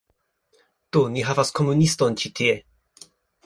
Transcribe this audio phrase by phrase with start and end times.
[0.97, 2.59] Do, ni havas komuniston ĉi tie